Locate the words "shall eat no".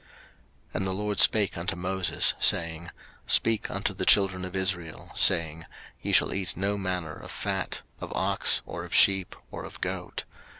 6.11-6.75